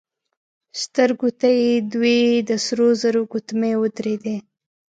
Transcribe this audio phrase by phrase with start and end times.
[0.83, 2.19] سترګو ته يې دوې
[2.49, 4.35] د سرو زرو ګوتمۍ ودرېدې.